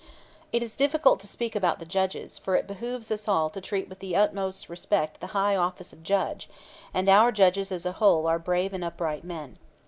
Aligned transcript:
It 0.51 0.63
is 0.63 0.75
difficult 0.75 1.19
to 1.19 1.27
speak 1.27 1.55
about 1.55 1.77
the 1.77 1.85
judges, 1.85 2.39
for 2.39 2.55
it 2.55 2.65
behooves 2.65 3.11
us 3.11 3.27
all 3.27 3.51
to 3.51 3.61
treat 3.61 3.87
with 3.87 3.99
the 3.99 4.15
utmost 4.15 4.67
respect 4.67 5.19
the 5.19 5.27
high 5.37 5.55
office 5.55 5.93
of 5.93 6.01
judge; 6.01 6.49
and 6.91 7.07
our 7.07 7.31
judges 7.31 7.71
as 7.71 7.85
a 7.85 7.91
whole 7.91 8.25
are 8.25 8.39
brave 8.39 8.73
and 8.73 8.83
upright 8.83 9.23
men. 9.23 9.59